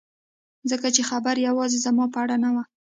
ځکه 0.71 0.87
چې 0.95 1.01
خبره 1.09 1.43
یوازې 1.47 1.77
زما 1.85 2.05
په 2.13 2.17
اړه 2.23 2.35
نه 2.43 2.49
وه 2.53 2.63